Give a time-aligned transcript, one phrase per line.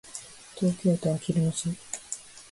[0.55, 1.69] 東京都あきる野市